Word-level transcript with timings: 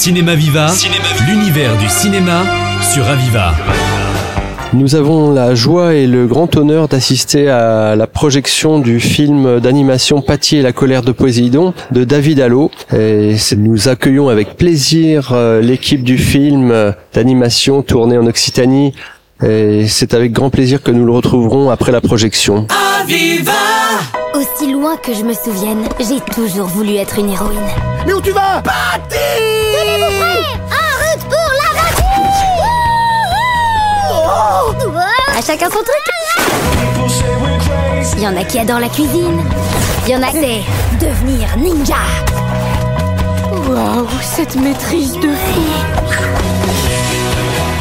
Cinéma 0.00 0.34
Viva, 0.34 0.68
l'univers 1.28 1.76
du 1.76 1.86
cinéma 1.90 2.44
sur 2.80 3.06
Aviva. 3.06 3.52
Nous 4.72 4.94
avons 4.94 5.30
la 5.30 5.54
joie 5.54 5.92
et 5.92 6.06
le 6.06 6.26
grand 6.26 6.56
honneur 6.56 6.88
d'assister 6.88 7.50
à 7.50 7.94
la 7.96 8.06
projection 8.06 8.78
du 8.78 8.98
film 8.98 9.60
d'animation 9.60 10.22
Patty 10.22 10.56
et 10.56 10.62
la 10.62 10.72
colère 10.72 11.02
de 11.02 11.12
Poséidon 11.12 11.74
de 11.90 12.04
David 12.04 12.40
Allo. 12.40 12.70
Et 12.96 13.34
nous 13.58 13.88
accueillons 13.88 14.30
avec 14.30 14.56
plaisir 14.56 15.32
euh, 15.34 15.60
l'équipe 15.60 16.02
du 16.02 16.16
film 16.16 16.94
d'animation 17.12 17.82
tourné 17.82 18.16
en 18.16 18.26
Occitanie. 18.26 18.94
Et 19.44 19.86
c'est 19.86 20.14
avec 20.14 20.32
grand 20.32 20.48
plaisir 20.48 20.82
que 20.82 20.90
nous 20.90 21.04
le 21.04 21.12
retrouverons 21.12 21.68
après 21.68 21.92
la 21.92 22.00
projection. 22.00 22.66
Aussi 24.40 24.72
loin 24.72 24.96
que 24.96 25.12
je 25.12 25.22
me 25.22 25.34
souvienne, 25.34 25.86
j'ai 25.98 26.18
toujours 26.34 26.66
voulu 26.66 26.94
être 26.94 27.18
une 27.18 27.28
héroïne. 27.28 27.58
Mais 28.06 28.14
où 28.14 28.22
tu 28.22 28.30
vas? 28.30 28.62
Tenez-vous 29.10 30.12
prêts? 30.18 30.40
En 30.70 30.88
route 31.02 31.24
pour 31.28 31.50
l'aventure 31.60 32.64
À 35.36 35.42
chacun 35.42 35.68
son 35.68 35.82
truc 35.82 36.06
Il 38.16 38.22
y 38.22 38.26
en 38.26 38.34
a 38.34 38.44
qui 38.44 38.58
adorent 38.58 38.80
la 38.80 38.88
cuisine. 38.88 39.42
Il 40.06 40.12
y 40.12 40.16
en 40.16 40.22
a 40.22 40.30
c'est 40.32 40.62
devenir 41.04 41.54
ninja. 41.58 41.96
Waouh, 43.68 44.08
cette 44.22 44.56
maîtrise 44.56 45.16
de 45.16 45.28
fou 45.28 45.60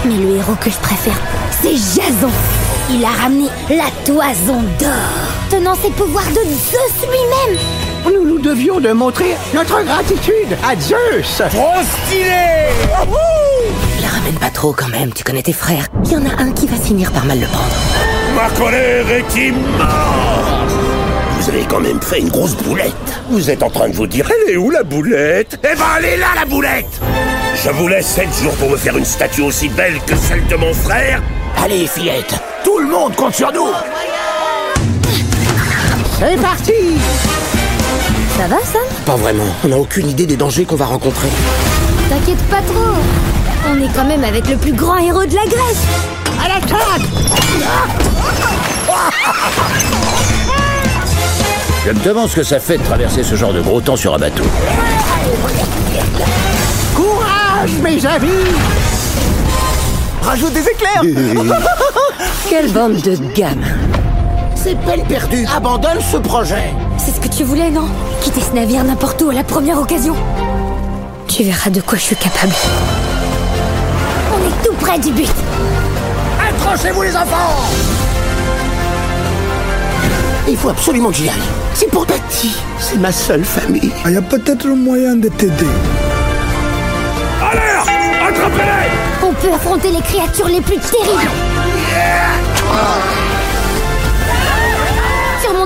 Mais 0.03 0.17
le 0.17 0.35
héros 0.35 0.55
que 0.59 0.69
je 0.69 0.77
préfère, 0.79 1.21
c'est 1.61 1.75
Jason. 1.75 2.29
Il 2.91 3.05
a 3.05 3.11
ramené 3.21 3.47
la 3.69 3.89
toison 4.03 4.61
d'or, 4.77 4.89
tenant 5.49 5.75
ses 5.75 5.89
pouvoirs 5.89 6.27
de 6.27 6.43
Zeus 6.43 7.07
lui-même. 7.09 7.59
Nous 8.05 8.27
nous 8.27 8.39
devions 8.39 8.79
de 8.79 8.91
montrer 8.91 9.35
notre 9.53 9.83
gratitude 9.83 10.55
à 10.63 10.75
Zeus 10.79 11.41
Trop 11.49 11.81
stylé 12.05 12.69
La 14.01 14.07
ramène 14.07 14.35
pas 14.39 14.49
trop 14.49 14.73
quand 14.73 14.87
même, 14.89 15.11
tu 15.11 15.23
connais 15.23 15.41
tes 15.41 15.53
frères. 15.53 15.87
Il 16.05 16.11
y 16.11 16.17
en 16.17 16.25
a 16.25 16.41
un 16.41 16.51
qui 16.51 16.67
va 16.67 16.77
finir 16.77 17.11
par 17.11 17.25
mal 17.25 17.39
le 17.39 17.47
prendre. 17.47 17.75
Ma 18.35 18.49
colère 18.57 19.09
est 19.11 19.35
immense 19.35 20.71
Vous 21.39 21.49
avez 21.49 21.65
quand 21.65 21.79
même 21.79 22.01
fait 22.01 22.19
une 22.19 22.29
grosse 22.29 22.55
boulette. 22.55 22.93
Vous 23.29 23.49
êtes 23.49 23.63
en 23.63 23.69
train 23.69 23.89
de 23.89 23.95
vous 23.95 24.07
dire, 24.07 24.29
elle 24.29 24.53
est 24.53 24.57
où 24.57 24.69
la 24.69 24.83
boulette? 24.83 25.59
Eh 25.63 25.75
ben, 25.75 25.83
elle 25.97 26.05
est 26.05 26.17
là, 26.17 26.27
la 26.35 26.45
boulette 26.45 26.99
Je 27.55 27.69
vous 27.71 27.87
laisse 27.87 28.07
7 28.07 28.27
jours 28.43 28.53
pour 28.55 28.69
me 28.69 28.77
faire 28.77 28.97
une 28.97 29.05
statue 29.05 29.41
aussi 29.41 29.67
belle 29.69 29.99
que 30.05 30.15
celle 30.15 30.45
de 30.47 30.55
mon 30.55 30.73
frère. 30.73 31.21
Allez, 31.63 31.87
fillette, 31.87 32.35
tout 32.63 32.79
le 32.79 32.87
monde 32.87 33.15
compte 33.15 33.33
sur 33.33 33.51
nous 33.51 33.67
C'est 36.19 36.35
parti 36.35 36.73
Ça 38.37 38.47
va, 38.47 38.57
Sam 38.57 38.81
Pas 39.05 39.15
vraiment, 39.15 39.45
on 39.63 39.69
n'a 39.69 39.77
aucune 39.77 40.09
idée 40.09 40.25
des 40.25 40.35
dangers 40.35 40.65
qu'on 40.65 40.75
va 40.75 40.85
rencontrer. 40.85 41.29
T'inquiète 42.09 42.43
pas 42.49 42.61
trop. 42.61 42.93
On 43.71 43.81
est 43.81 43.87
quand 43.95 44.03
même 44.03 44.25
avec 44.25 44.49
le 44.49 44.57
plus 44.57 44.73
grand 44.73 44.97
héros 44.97 45.23
de 45.23 45.33
la 45.33 45.45
Grèce. 45.45 45.85
À 46.43 46.49
l'attaque 46.49 47.07
Je 51.85 51.91
me 51.91 52.03
demande 52.03 52.27
ce 52.27 52.35
que 52.35 52.43
ça 52.43 52.59
fait 52.59 52.77
de 52.77 52.83
traverser 52.83 53.23
ce 53.23 53.35
genre 53.35 53.53
de 53.53 53.61
gros 53.61 53.79
temps 53.79 53.95
sur 53.95 54.13
un 54.13 54.17
bateau. 54.17 54.43
Courage, 56.95 57.71
mes 57.81 58.05
amis 58.05 58.45
Rajoute 60.21 60.51
des 60.51 60.67
éclairs 60.67 61.01
Quelle 62.49 62.69
bande 62.71 62.99
de 62.99 63.15
gamins 63.33 63.77
C'est 64.61 64.75
peine 64.75 65.05
perdue, 65.05 65.45
abandonne 65.55 66.01
ce 66.01 66.17
projet 66.17 66.73
C'est 66.97 67.11
ce 67.11 67.21
que 67.21 67.29
tu 67.29 67.45
voulais, 67.45 67.69
non? 67.69 67.87
Quitter 68.19 68.41
ce 68.41 68.53
navire 68.53 68.83
n'importe 68.83 69.21
où 69.21 69.29
à 69.29 69.33
la 69.33 69.45
première 69.45 69.79
occasion. 69.79 70.13
Tu 71.29 71.43
verras 71.43 71.69
de 71.69 71.79
quoi 71.79 71.97
je 71.97 72.03
suis 72.03 72.15
capable. 72.17 72.51
On 74.33 74.45
est 74.45 74.67
tout 74.67 74.73
près 74.81 74.99
du 74.99 75.13
but. 75.13 75.31
Accrochez-vous 76.49 77.03
les 77.03 77.15
enfants 77.15 77.69
Il 80.49 80.57
faut 80.57 80.69
absolument 80.69 81.09
que 81.11 81.15
j'y 81.15 81.29
aille. 81.29 81.35
C'est 81.73 81.89
pour 81.89 82.05
Betty. 82.05 82.53
C'est 82.79 82.99
ma 82.99 83.13
seule 83.13 83.45
famille. 83.45 83.93
Il 84.07 84.11
y 84.11 84.17
a 84.17 84.21
peut-être 84.21 84.65
le 84.65 84.75
moyen 84.75 85.15
de 85.15 85.29
t'aider. 85.29 85.67
Alors 87.41 87.87
Attrapez-les 88.27 89.25
On 89.25 89.33
peut 89.33 89.53
affronter 89.53 89.91
les 89.91 90.01
créatures 90.01 90.49
les 90.49 90.59
plus 90.59 90.79
terribles. 90.79 91.31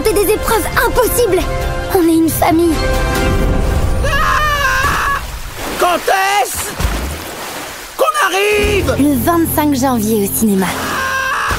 Surmonter 0.03 0.25
des 0.25 0.33
épreuves 0.33 0.65
impossibles. 0.85 1.39
On 1.95 2.01
est 2.07 2.15
une 2.17 2.29
famille. 2.29 2.73
Quand 5.79 5.97
est-ce 6.41 6.69
qu'on 7.97 8.27
arrive 8.27 8.95
Le 8.99 9.15
25 9.23 9.75
janvier 9.75 10.27
au 10.27 10.37
cinéma. 10.37 10.65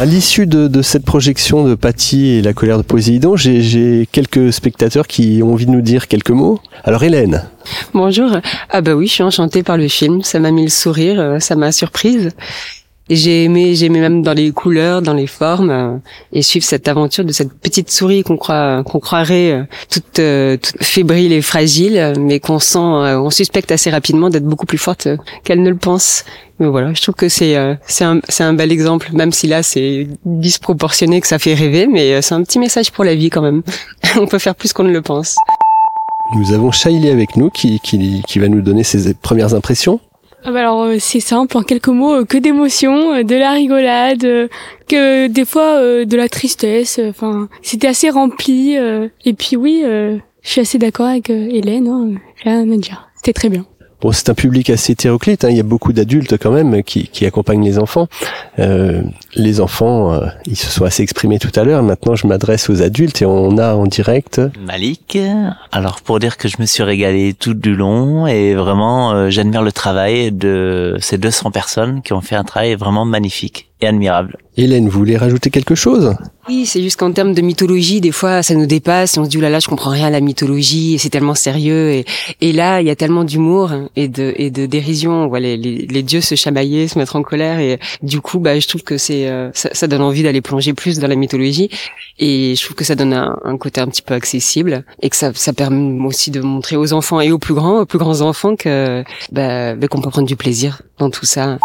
À 0.01 0.05
l'issue 0.05 0.47
de, 0.47 0.67
de 0.67 0.83
cette 0.83 1.05
projection 1.05 1.65
de 1.65 1.75
Patty 1.77 2.31
et 2.31 2.43
la 2.43 2.53
colère 2.53 2.79
de 2.79 2.83
Poséidon, 2.83 3.37
j'ai- 3.37 3.63
j'ai 3.63 4.09
quelques 4.11 4.53
spectateurs 4.53 5.07
qui 5.07 5.41
ont 5.43 5.53
envie 5.53 5.67
de 5.67 5.71
nous 5.71 5.83
dire 5.83 6.09
quelques 6.09 6.31
mots. 6.31 6.59
Alors 6.83 7.03
Hélène, 7.05 7.45
Bonjour. 7.95 8.31
Ah 8.71 8.81
bah 8.81 8.95
oui, 8.95 9.07
je 9.07 9.13
suis 9.13 9.23
enchantée 9.23 9.63
par 9.63 9.77
le 9.79 9.89
film. 9.89 10.23
Ça 10.23 10.39
m'a 10.41 10.51
mis 10.51 10.65
le 10.65 10.71
sourire, 10.71 11.21
euh, 11.21 11.39
ça 11.39 11.55
m'a 11.55 11.71
surprise. 11.73 12.31
J'ai 13.11 13.45
aimé, 13.45 13.75
j'ai 13.75 13.87
aimé 13.87 14.01
même 14.01 14.23
dans 14.23 14.33
les 14.33 14.51
couleurs, 14.51 15.03
dans 15.03 15.13
les 15.13 15.27
formes, 15.27 15.71
euh, 15.71 15.97
et 16.33 16.41
suivre 16.41 16.65
cette 16.65 16.89
aventure 16.89 17.23
de 17.23 17.33
cette 17.33 17.53
petite 17.53 17.91
souris 17.91 18.23
qu'on 18.23 18.39
croit, 18.39 18.83
qu'on 18.83 18.99
croirait 18.99 19.53
euh, 19.53 19.65
toute, 19.91 20.19
euh, 20.21 20.57
toute 20.57 20.83
fébrile 20.83 21.33
et 21.33 21.43
fragile, 21.43 22.15
mais 22.19 22.41
qu'on 22.41 22.59
sent, 22.59 22.79
on 22.79 23.29
suspecte 23.29 23.71
assez 23.73 23.91
rapidement 23.91 24.31
d'être 24.31 24.47
beaucoup 24.47 24.65
plus 24.65 24.79
forte 24.79 25.09
qu'elle 25.45 25.63
ne 25.63 25.69
le 25.69 25.77
pense. 25.77 26.25
Mais 26.59 26.67
voilà, 26.67 26.95
je 26.95 27.03
trouve 27.03 27.15
que 27.15 27.29
c'est, 27.29 27.57
c'est 27.87 28.05
un, 28.05 28.21
c'est 28.29 28.45
un 28.45 28.55
bel 28.55 28.73
exemple, 28.73 29.11
même 29.13 29.33
si 29.33 29.49
là 29.49 29.63
c'est 29.63 30.07
disproportionné, 30.25 31.21
que 31.21 31.27
ça 31.27 31.39
fait 31.39 31.53
rêver, 31.55 31.87
mais 31.87 32.23
c'est 32.23 32.35
un 32.35 32.43
petit 32.43 32.59
message 32.59 32.91
pour 32.91 33.05
la 33.05 33.15
vie 33.15 33.29
quand 33.29 33.43
même. 33.43 33.63
on 34.19 34.27
peut 34.27 34.39
faire 34.39 34.55
plus 34.55 34.73
qu'on 34.73 34.85
ne 34.85 34.93
le 34.93 35.03
pense. 35.03 35.37
nous 36.37 36.55
avons 36.55 36.71
Shailey 36.71 37.11
avec 37.11 37.37
nous 37.37 37.51
qui, 37.51 37.81
qui, 37.81 38.23
qui 38.27 38.39
va 38.39 38.49
nous 38.49 38.63
donner 38.63 38.85
ses 38.85 39.13
premières 39.13 39.53
impressions. 39.53 40.01
Ah 40.47 40.53
bah 40.53 40.61
alors 40.61 40.83
euh, 40.83 40.97
c'est 40.99 41.21
simple, 41.21 41.57
en 41.57 41.63
quelques 41.63 41.89
mots, 41.89 42.17
euh, 42.17 42.25
que 42.27 42.37
d'émotions, 42.37 43.15
euh, 43.15 43.23
de 43.23 43.35
la 43.35 43.53
rigolade, 43.53 44.51
que 44.87 45.27
des 45.27 45.45
fois 45.47 45.81
de 46.05 46.17
la 46.17 46.29
tristesse. 46.29 47.01
Enfin, 47.03 47.49
c'était 47.63 47.87
assez 47.87 48.11
rempli. 48.11 48.75
et 48.75 49.33
puis 49.33 49.57
oui, 49.57 49.83
je 49.83 50.21
suis 50.43 50.61
assez 50.61 50.79
d'accord 50.79 51.07
avec 51.07 51.31
Hélène. 51.31 51.89
Hein, 51.89 52.21
rien 52.43 52.71
à 52.71 52.77
dire. 52.77 53.09
C'était 53.17 53.33
très 53.33 53.49
bien. 53.49 53.65
Bon, 54.05 54.13
c'est 54.13 54.29
un 54.29 54.35
public 54.35 54.69
assez 54.69 54.93
hétéroclite. 54.93 55.45
hein. 55.47 55.49
Il 55.49 55.57
y 55.57 55.61
a 55.61 55.63
beaucoup 55.63 55.95
d'adultes 55.95 56.37
quand 56.37 56.51
même 56.51 56.83
qui, 56.83 57.09
qui 57.09 57.25
accompagnent 57.25 57.65
les 57.65 57.79
enfants. 57.79 58.07
Euh, 58.59 59.01
les 59.35 59.63
enfants, 59.63 60.13
euh, 60.13 60.27
ils 60.45 60.57
se 60.57 60.71
sont 60.71 60.85
assez 60.85 61.03
exprimés 61.03 61.39
tout 61.39 61.59
à 61.59 61.65
l'heure. 61.65 61.83
Maintenant, 61.83 62.15
je 62.15 62.27
m'adresse 62.27 62.69
aux 62.69 62.83
adultes 62.83 63.23
et 63.23 63.25
on 63.25 63.57
a 63.57 63.73
en 63.73 63.87
direct. 63.87 64.43
Malik. 64.61 65.17
Alors 65.73 66.03
pour 66.03 66.19
dire 66.19 66.37
que 66.37 66.49
je 66.49 66.57
me 66.61 66.67
suis 66.67 66.83
régalé 66.83 67.33
tout 67.33 67.55
du 67.55 67.75
long 67.75 68.27
et 68.27 68.55
vraiment 68.55 69.13
euh, 69.13 69.31
j'admire 69.31 69.63
le 69.63 69.73
travail 69.73 70.33
de 70.33 70.99
ces 71.01 71.17
200 71.17 71.51
personnes 71.51 72.03
qui 72.03 72.13
ont 72.13 72.21
fait 72.21 72.37
un 72.37 72.45
travail 72.45 72.75
vraiment 72.75 73.07
magnifique 73.07 73.71
et 73.81 73.87
admirable. 73.87 74.39
Hélène, 74.57 74.89
vous 74.89 74.99
voulez 74.99 75.17
rajouter 75.17 75.51
quelque 75.51 75.75
chose? 75.75 76.15
Oui, 76.49 76.65
c'est 76.65 76.81
juste 76.81 76.97
qu'en 76.97 77.11
termes 77.11 77.35
de 77.35 77.41
mythologie, 77.41 78.01
des 78.01 78.13
fois, 78.13 78.43
ça 78.45 78.55
nous 78.55 78.67
dépasse. 78.67 79.17
Et 79.17 79.21
on 79.21 79.25
se 79.25 79.29
dit, 79.31 79.39
oh 79.39 79.41
là 79.41 79.51
là, 79.51 79.59
je 79.59 79.67
comprends 79.67 79.91
rien 79.91 80.07
à 80.07 80.11
la 80.11 80.21
mythologie, 80.21 80.95
et 80.95 80.99
c'est 80.99 81.09
tellement 81.09 81.35
sérieux. 81.35 81.91
Et, 81.91 82.05
et 82.41 82.53
là, 82.53 82.81
il 82.81 82.87
y 82.87 82.91
a 82.91 82.95
tellement 82.95 83.25
d'humour 83.25 83.73
et 83.97 84.07
de, 84.07 84.33
et 84.37 84.51
de 84.53 84.67
dérision. 84.67 85.25
On 85.25 85.27
voit 85.27 85.41
les, 85.41 85.57
les, 85.57 85.87
les 85.87 86.03
dieux 86.05 86.21
se 86.21 86.37
chamailler, 86.37 86.87
se 86.87 86.99
mettre 86.99 87.17
en 87.17 87.23
colère. 87.23 87.59
Et 87.59 87.81
du 88.03 88.21
coup, 88.21 88.39
bah, 88.39 88.59
je 88.61 88.69
trouve 88.69 88.83
que 88.83 88.97
c'est, 88.97 89.29
euh, 89.29 89.51
ça, 89.55 89.71
ça 89.73 89.89
donne 89.89 90.03
envie 90.03 90.23
d'aller 90.23 90.41
plonger 90.41 90.73
plus 90.73 91.01
dans 91.01 91.09
la 91.09 91.17
mythologie. 91.17 91.69
Et 92.21 92.55
je 92.55 92.63
trouve 92.65 92.77
que 92.77 92.85
ça 92.85 92.95
donne 92.95 93.13
un, 93.13 93.37
un 93.45 93.57
côté 93.57 93.81
un 93.81 93.89
petit 93.89 94.03
peu 94.03 94.15
accessible 94.15 94.85
et 95.03 95.11
que 95.11 95.17
ça, 95.17 95.33
ça 95.35 95.53
permet 95.53 96.01
aussi 96.07 96.31
de 96.31 96.41
montrer 96.41 96.77
aux 96.77 96.93
enfants 96.93 97.21
et 97.21 97.33
aux 97.33 97.39
plus 97.39 97.55
grands, 97.55 97.81
aux 97.81 97.87
plus 97.87 97.99
grands 97.99 98.21
enfants 98.21 98.55
que, 98.55 99.03
bah, 99.33 99.75
bah, 99.75 99.89
qu'on 99.89 100.01
peut 100.01 100.11
prendre 100.11 100.29
du 100.29 100.37
plaisir 100.37 100.83
dans 100.99 101.11
tout 101.11 101.27
ça. 101.27 101.59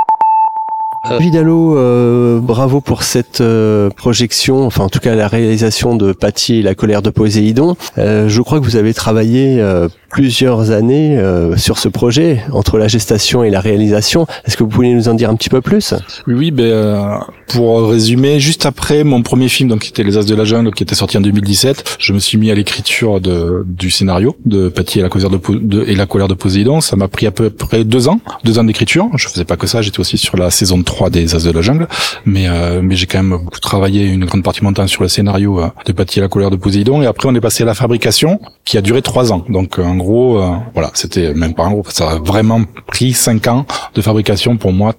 Vidalo, 1.20 1.78
euh, 1.78 2.40
bravo 2.40 2.82
pour 2.82 3.04
cette 3.04 3.42
euh, 3.42 3.90
projection, 3.90 4.66
enfin 4.66 4.84
en 4.84 4.90
tout 4.90 5.00
cas 5.00 5.16
la 5.16 5.28
réalisation 5.28 5.96
de 5.96 6.12
Patty 6.12 6.56
et 6.56 6.62
la 6.62 6.76
colère 6.76 7.02
de 7.02 7.10
Poséidon. 7.10 7.76
Euh, 7.98 8.28
je 8.28 8.42
crois 8.42 8.60
que 8.60 8.66
vous 8.66 8.76
avez 8.76 8.94
travaillé 8.94 9.60
euh, 9.62 9.88
plusieurs 10.12 10.72
années 10.72 11.18
euh, 11.18 11.56
sur 11.56 11.78
ce 11.78 11.88
projet, 11.88 12.42
entre 12.52 12.78
la 12.78 12.88
gestation 12.88 13.44
et 13.44 13.50
la 13.50 13.60
réalisation. 13.62 14.28
Est-ce 14.46 14.58
que 14.58 14.64
vous 14.64 14.70
pouvez 14.70 14.94
nous 14.94 15.08
en 15.08 15.14
dire 15.14 15.30
un 15.30 15.36
petit 15.36 15.50
peu 15.50 15.62
plus? 15.62 15.94
Oui, 16.28 16.34
oui, 16.36 16.52
ben, 16.52 16.64
euh, 16.66 17.18
pour 17.48 17.90
résumer, 17.90 18.40
juste 18.40 18.66
après 18.66 19.04
mon 19.04 19.22
premier 19.24 19.48
film, 19.50 19.70
donc 19.70 19.80
qui 19.82 19.90
était 19.90 20.04
Les 20.04 20.18
As 20.18 20.26
de 20.26 20.36
la 20.36 20.44
Jungle, 20.46 20.74
qui 20.74 20.84
était 20.84 20.96
sorti 20.96 21.18
en 21.18 21.22
2017, 21.22 21.98
je 22.00 22.14
me 22.14 22.20
suis 22.20 22.38
mis 22.38 22.52
à 22.52 22.56
l'écriture 22.56 23.22
de, 23.22 23.64
du 23.68 23.90
scénario 23.90 24.36
de 24.46 24.68
Patty 24.70 25.00
et 25.00 25.02
la 25.02 25.10
colère 25.10 25.30
de, 25.30 25.38
Po- 25.38 25.56
de- 25.56 25.84
et 25.88 25.96
la 25.96 26.06
colère 26.06 26.28
de 26.28 26.34
Poséidon. 26.34 26.82
Ça 26.82 26.96
m'a 26.96 27.08
pris 27.08 27.26
à 27.26 27.32
peu 27.32 27.50
près 27.50 27.84
deux 27.84 28.08
ans, 28.08 28.20
deux 28.44 28.60
ans 28.60 28.64
d'écriture. 28.64 29.08
Je 29.16 29.28
faisais 29.28 29.46
pas 29.46 29.58
que 29.58 29.68
ça, 29.68 29.82
j'étais 29.82 30.00
aussi 30.00 30.18
sur 30.18 30.38
la 30.38 30.50
saison 30.52 30.78
3 30.90 31.12
des 31.12 31.36
As 31.36 31.44
de 31.44 31.52
la 31.52 31.62
Jungle, 31.62 31.88
mais 32.26 32.48
euh, 32.48 32.82
mais 32.82 32.96
j'ai 32.96 33.06
quand 33.06 33.22
même 33.22 33.38
beaucoup 33.44 33.60
travaillé 33.60 34.08
une 34.08 34.26
grande 34.26 34.44
partie 34.44 34.62
de 34.62 34.66
mon 34.66 34.74
temps 34.74 34.88
sur 34.88 35.04
le 35.04 35.08
scénario 35.08 35.60
euh, 35.60 35.68
de 35.86 35.94
et 35.94 36.20
la 36.20 36.28
colère 36.28 36.50
de 36.50 36.56
Poséidon. 36.56 37.04
Et 37.04 37.06
après, 37.06 37.30
on 37.30 37.36
est 37.36 37.42
passé 37.42 37.62
à 37.62 37.68
la 37.68 37.76
fabrication, 37.76 38.40
qui 38.66 38.76
a 38.78 38.82
duré 38.82 39.04
trois 39.04 39.32
ans. 39.32 39.46
Donc 39.50 39.78
en 39.78 39.96
gros, 39.96 40.40
euh, 40.40 40.50
voilà, 40.74 40.90
c'était 40.96 41.34
même 41.36 41.54
pas 41.54 41.66
en 41.66 41.72
gros, 41.72 41.84
ça 41.90 42.10
a 42.10 42.16
vraiment 42.16 42.62
pris 42.88 43.14
cinq 43.14 43.46
ans 43.48 43.66
de 43.94 44.02
fabrication 44.02 44.58
pour 44.58 44.72
moi 44.72 44.96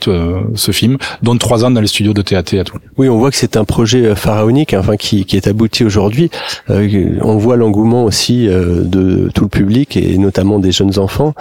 ce 0.54 0.70
film, 0.70 0.96
dont 1.22 1.36
trois 1.36 1.64
ans 1.64 1.72
dans 1.72 1.80
les 1.80 1.88
studios 1.88 2.14
de 2.14 2.22
TAT 2.22 2.60
à 2.60 2.64
tout. 2.64 2.78
Oui, 2.96 3.08
on 3.08 3.18
voit 3.18 3.30
que 3.32 3.36
c'est 3.36 3.56
un 3.56 3.64
projet 3.64 4.14
pharaonique, 4.14 4.74
enfin 4.74 4.96
qui, 4.96 5.24
qui 5.24 5.36
est 5.36 5.48
abouti 5.48 5.84
aujourd'hui. 5.84 6.30
on 6.68 7.36
voit 7.36 7.56
l'engouement 7.56 8.04
aussi 8.04 8.46
de 8.46 9.30
tout 9.34 9.44
le 9.44 9.48
public 9.48 9.96
et 9.96 10.18
notamment 10.18 10.60
des 10.60 10.70
jeunes 10.70 10.98
enfants 10.98 11.34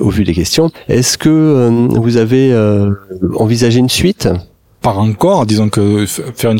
au 0.00 0.10
vu 0.10 0.24
des 0.24 0.34
questions. 0.34 0.70
Est-ce 0.88 1.16
que 1.16 1.68
vous 2.04 2.16
avez 2.16 2.52
envisagé 3.52 3.80
une 3.80 3.90
suite? 3.90 4.28
Pas 4.80 4.94
encore, 4.94 5.44
disons 5.44 5.68
que 5.68 6.06
faire 6.06 6.50
une, 6.50 6.58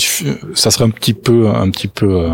ça 0.55 0.71
serait 0.71 0.85
un 0.85 0.91
petit 0.91 1.15
peu, 1.15 1.49
un 1.49 1.71
petit 1.71 1.89
peu 1.89 2.29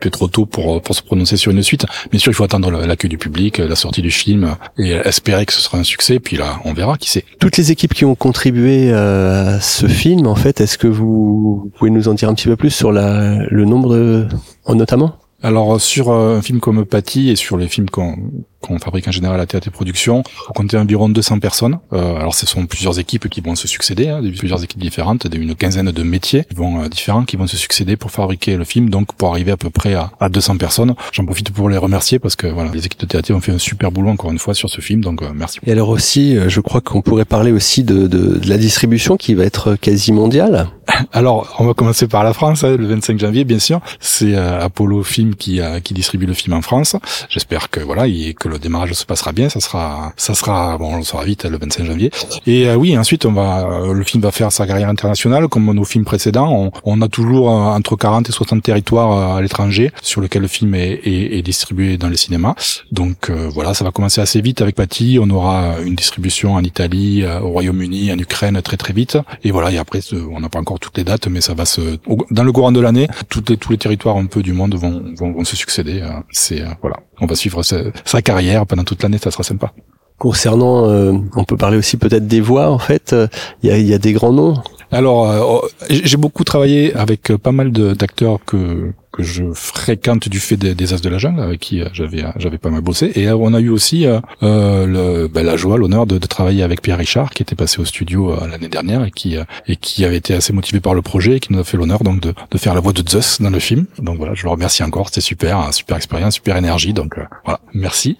peu 0.00 0.10
trop 0.10 0.28
tôt 0.28 0.46
pour, 0.46 0.80
pour 0.80 0.94
se 0.94 1.02
prononcer 1.02 1.36
sur 1.36 1.52
une 1.52 1.62
suite. 1.62 1.84
Bien 2.10 2.18
sûr, 2.18 2.32
il 2.32 2.34
faut 2.34 2.44
attendre 2.44 2.70
l'accueil 2.70 3.10
du 3.10 3.18
public, 3.18 3.58
la 3.58 3.76
sortie 3.76 4.00
du 4.00 4.10
film 4.10 4.56
et 4.78 4.92
espérer 4.92 5.44
que 5.44 5.52
ce 5.52 5.60
sera 5.60 5.76
un 5.78 5.84
succès. 5.84 6.18
Puis 6.18 6.38
là, 6.38 6.58
on 6.64 6.72
verra 6.72 6.96
qui 6.96 7.10
c'est. 7.10 7.24
Toutes 7.38 7.58
les 7.58 7.70
équipes 7.70 7.92
qui 7.92 8.06
ont 8.06 8.14
contribué 8.14 8.90
euh, 8.90 9.56
à 9.56 9.60
ce 9.60 9.86
film, 9.86 10.26
en 10.26 10.36
fait, 10.36 10.62
est-ce 10.62 10.78
que 10.78 10.88
vous 10.88 11.70
pouvez 11.76 11.90
nous 11.90 12.08
en 12.08 12.14
dire 12.14 12.30
un 12.30 12.34
petit 12.34 12.48
peu 12.48 12.56
plus 12.56 12.70
sur 12.70 12.92
la, 12.92 13.44
le 13.50 13.64
nombre 13.66 13.94
de, 13.94 14.26
notamment? 14.68 15.16
Alors 15.42 15.80
sur 15.80 16.10
euh, 16.10 16.38
un 16.38 16.42
film 16.42 16.60
comme 16.60 16.84
Patty 16.84 17.30
et 17.30 17.36
sur 17.36 17.56
les 17.56 17.68
films 17.68 17.88
qu'on 17.88 18.16
qu'on 18.60 18.78
fabrique 18.78 19.08
en 19.08 19.12
général 19.12 19.40
à 19.40 19.46
Théâtre 19.46 19.70
Production, 19.70 20.22
on 20.48 20.52
comptait 20.52 20.76
environ 20.76 21.08
200 21.08 21.40
personnes. 21.40 21.78
Euh, 21.92 22.16
alors 22.16 22.34
ce 22.34 22.46
sont 22.46 22.66
plusieurs 22.66 22.98
équipes 22.98 23.28
qui 23.28 23.40
vont 23.40 23.54
se 23.54 23.66
succéder, 23.66 24.08
hein, 24.08 24.20
plusieurs 24.36 24.62
équipes 24.62 24.80
différentes, 24.80 25.26
une 25.32 25.54
quinzaine 25.54 25.90
de 25.90 26.02
métiers 26.02 26.44
qui 26.44 26.54
vont, 26.54 26.82
euh, 26.82 26.88
différents 26.88 27.24
qui 27.24 27.36
vont 27.36 27.46
se 27.46 27.56
succéder 27.56 27.96
pour 27.96 28.10
fabriquer 28.10 28.56
le 28.56 28.64
film, 28.64 28.90
donc 28.90 29.14
pour 29.14 29.30
arriver 29.30 29.52
à 29.52 29.56
peu 29.56 29.70
près 29.70 29.94
à, 29.94 30.12
à 30.20 30.28
200 30.28 30.58
personnes. 30.58 30.94
J'en 31.12 31.24
profite 31.24 31.50
pour 31.50 31.68
les 31.68 31.78
remercier 31.78 32.18
parce 32.18 32.36
que 32.36 32.46
voilà, 32.46 32.70
les 32.72 32.86
équipes 32.86 33.00
de 33.00 33.06
Théâtre 33.06 33.32
ont 33.32 33.40
fait 33.40 33.52
un 33.52 33.58
super 33.58 33.90
boulot 33.90 34.10
encore 34.10 34.30
une 34.30 34.38
fois 34.38 34.54
sur 34.54 34.68
ce 34.68 34.80
film, 34.80 35.00
donc 35.00 35.22
merci. 35.34 35.58
Et 35.66 35.72
alors 35.72 35.88
aussi, 35.88 36.36
je 36.48 36.60
crois 36.60 36.80
qu'on 36.80 37.02
pourrait 37.02 37.24
parler 37.24 37.52
aussi 37.52 37.82
de, 37.82 38.06
de, 38.06 38.38
de, 38.38 38.48
la 38.48 38.58
distribution 38.58 39.16
qui 39.16 39.34
va 39.34 39.44
être 39.44 39.76
quasi 39.76 40.12
mondiale. 40.12 40.68
Alors 41.12 41.56
on 41.58 41.66
va 41.66 41.74
commencer 41.74 42.08
par 42.08 42.24
la 42.24 42.32
France, 42.32 42.64
hein, 42.64 42.76
le 42.76 42.86
25 42.86 43.18
janvier 43.18 43.44
bien 43.44 43.58
sûr. 43.58 43.80
C'est 44.00 44.34
Apollo 44.34 45.02
Film 45.02 45.34
qui, 45.34 45.60
qui 45.84 45.94
distribue 45.94 46.26
le 46.26 46.34
film 46.34 46.54
en 46.54 46.62
France. 46.62 46.96
J'espère 47.28 47.70
que 47.70 47.80
voilà, 47.80 48.06
il, 48.06 48.34
que 48.34 48.49
le 48.50 48.58
démarrage 48.58 48.92
se 48.92 49.06
passera 49.06 49.32
bien. 49.32 49.48
Ça 49.48 49.60
sera, 49.60 50.12
ça 50.16 50.34
sera, 50.34 50.76
bon, 50.78 50.96
on 50.96 51.02
sera 51.02 51.24
vite 51.24 51.44
le 51.44 51.58
25 51.58 51.84
janvier. 51.84 52.10
Et 52.46 52.68
euh, 52.68 52.74
oui, 52.74 52.96
ensuite, 52.98 53.24
on 53.24 53.32
va, 53.32 53.66
euh, 53.66 53.92
le 53.92 54.04
film 54.04 54.22
va 54.22 54.30
faire 54.30 54.52
sa 54.52 54.66
carrière 54.66 54.88
internationale 54.88 55.48
comme 55.48 55.72
nos 55.72 55.84
films 55.84 56.04
précédents. 56.04 56.52
On, 56.52 56.70
on 56.84 57.00
a 57.02 57.08
toujours 57.08 57.50
euh, 57.50 57.76
entre 57.76 57.96
40 57.96 58.28
et 58.28 58.32
60 58.32 58.62
territoires 58.62 59.36
à 59.36 59.40
l'étranger 59.40 59.92
sur 60.02 60.20
lesquels 60.20 60.42
le 60.42 60.48
film 60.48 60.74
est, 60.74 61.00
est, 61.04 61.38
est 61.38 61.42
distribué 61.42 61.96
dans 61.96 62.08
les 62.08 62.16
cinémas. 62.16 62.54
Donc 62.90 63.30
voilà, 63.30 63.74
ça 63.74 63.84
va 63.84 63.90
commencer 63.92 64.20
assez 64.20 64.40
vite 64.40 64.60
avec 64.60 64.74
Patty. 64.74 65.18
On 65.20 65.30
aura 65.30 65.76
une 65.84 65.94
distribution 65.94 66.54
en 66.54 66.62
Italie, 66.62 67.24
au 67.42 67.48
Royaume-Uni, 67.48 68.12
en 68.12 68.18
Ukraine 68.18 68.60
très 68.62 68.76
très 68.76 68.92
vite. 68.92 69.18
Et 69.44 69.50
voilà, 69.50 69.70
et 69.70 69.78
après, 69.78 70.00
on 70.12 70.40
n'a 70.40 70.48
pas 70.48 70.58
encore 70.58 70.80
toutes 70.80 70.96
les 70.98 71.04
dates, 71.04 71.28
mais 71.28 71.40
ça 71.40 71.54
va 71.54 71.64
se, 71.64 71.98
dans 72.30 72.44
le 72.44 72.52
courant 72.52 72.72
de 72.72 72.80
l'année, 72.80 73.08
toutes 73.28 73.50
les, 73.50 73.56
tous 73.56 73.72
les 73.72 73.78
territoires 73.78 74.16
un 74.16 74.26
peu 74.26 74.42
du 74.42 74.52
monde 74.52 74.74
vont, 74.74 75.02
vont, 75.16 75.32
vont 75.32 75.44
se 75.44 75.56
succéder. 75.56 76.02
C'est 76.30 76.64
voilà, 76.80 76.96
on 77.20 77.26
va 77.26 77.34
suivre 77.34 77.62
sa, 77.62 77.76
sa 78.04 78.22
carrière 78.22 78.39
pendant 78.66 78.84
toute 78.84 79.02
l'année, 79.02 79.18
ça 79.18 79.30
sera 79.30 79.42
sympa. 79.42 79.72
Concernant, 80.18 80.88
euh, 80.88 81.12
on 81.34 81.44
peut 81.44 81.56
parler 81.56 81.78
aussi 81.78 81.96
peut-être 81.96 82.26
des 82.26 82.40
voix 82.40 82.70
en 82.70 82.78
fait. 82.78 83.14
Il 83.62 83.70
y, 83.70 83.72
a, 83.72 83.78
y 83.78 83.94
a 83.94 83.98
des 83.98 84.12
grands 84.12 84.32
noms. 84.32 84.54
Alors, 84.92 85.30
euh, 85.30 85.40
oh, 85.44 85.68
j'ai 85.88 86.16
beaucoup 86.16 86.44
travaillé 86.44 86.94
avec 86.94 87.32
pas 87.36 87.52
mal 87.52 87.70
d'acteurs 87.72 88.38
que 88.44 88.92
que 89.12 89.24
je 89.24 89.52
fréquente 89.52 90.28
du 90.28 90.38
fait 90.38 90.56
des, 90.56 90.94
As 90.94 91.00
de 91.00 91.08
la 91.08 91.18
Jungle, 91.18 91.42
avec 91.42 91.58
qui 91.58 91.80
euh, 91.80 91.88
j'avais 91.92 92.24
j'avais 92.36 92.58
pas 92.58 92.70
mal 92.70 92.80
bossé. 92.80 93.10
Et 93.16 93.28
on 93.30 93.52
a 93.54 93.60
eu 93.60 93.68
aussi 93.68 94.06
euh, 94.06 94.20
le, 94.40 95.26
ben, 95.26 95.44
la 95.44 95.56
joie, 95.56 95.78
l'honneur 95.78 96.06
de, 96.06 96.18
travailler 96.18 96.62
avec 96.62 96.80
Pierre 96.80 96.98
Richard, 96.98 97.30
qui 97.30 97.42
était 97.42 97.56
passé 97.56 97.80
au 97.80 97.84
studio 97.84 98.34
l'année 98.46 98.68
dernière 98.68 99.04
et 99.04 99.10
qui 99.10 99.36
et 99.66 99.76
qui 99.76 100.04
avait 100.04 100.16
été 100.16 100.34
assez 100.34 100.52
motivé 100.52 100.80
par 100.80 100.94
le 100.94 101.02
projet 101.02 101.36
et 101.36 101.40
qui 101.40 101.52
nous 101.52 101.58
a 101.58 101.64
fait 101.64 101.76
l'honneur 101.76 102.04
donc 102.04 102.20
de, 102.20 102.34
de 102.50 102.58
faire 102.58 102.74
la 102.74 102.80
voix 102.80 102.92
de 102.92 103.08
Zeus 103.08 103.40
dans 103.40 103.50
le 103.50 103.58
film. 103.58 103.86
Donc 103.98 104.18
voilà, 104.18 104.34
je 104.34 104.44
le 104.44 104.50
remercie 104.50 104.84
encore. 104.84 105.08
C'était 105.08 105.20
super, 105.20 105.72
super 105.74 105.96
expérience, 105.96 106.34
super 106.34 106.56
énergie. 106.56 106.92
Donc 106.92 107.18
voilà, 107.44 107.60
merci, 107.74 108.16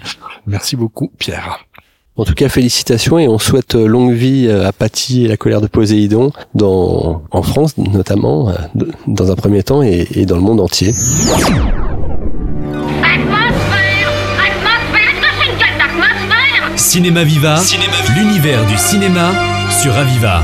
merci 0.46 0.74
beaucoup, 0.76 1.12
Pierre. 1.18 1.64
En 2.20 2.24
tout 2.24 2.34
cas, 2.34 2.50
félicitations 2.50 3.18
et 3.18 3.28
on 3.28 3.38
souhaite 3.38 3.76
euh, 3.76 3.86
longue 3.86 4.12
vie 4.12 4.46
euh, 4.46 4.68
à 4.68 4.72
Patty 4.72 5.24
et 5.24 5.28
la 5.28 5.38
colère 5.38 5.62
de 5.62 5.66
Poséidon 5.66 6.32
dans, 6.54 7.22
en 7.30 7.42
France 7.42 7.78
notamment, 7.78 8.50
euh, 8.50 8.52
dans 9.06 9.32
un 9.32 9.34
premier 9.36 9.62
temps 9.62 9.82
et, 9.82 10.06
et 10.10 10.26
dans 10.26 10.36
le 10.36 10.42
monde 10.42 10.60
entier. 10.60 10.92
Cinéma 16.76 17.24
Viva, 17.24 17.58
l'univers 18.14 18.66
du 18.66 18.76
cinéma 18.76 19.32
sur 19.80 19.96
Aviva. 19.96 20.42